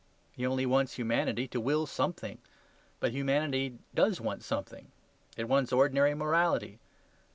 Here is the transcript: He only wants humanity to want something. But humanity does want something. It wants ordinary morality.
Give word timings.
He 0.31 0.47
only 0.47 0.65
wants 0.65 0.93
humanity 0.95 1.47
to 1.49 1.61
want 1.61 1.87
something. 1.87 2.39
But 2.99 3.11
humanity 3.11 3.77
does 3.93 4.19
want 4.19 4.41
something. 4.43 4.87
It 5.37 5.47
wants 5.47 5.71
ordinary 5.71 6.15
morality. 6.15 6.79